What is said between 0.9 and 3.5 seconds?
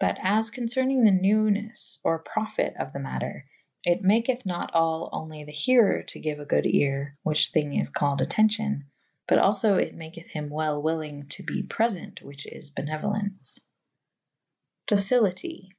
the newnes or profyte of the matter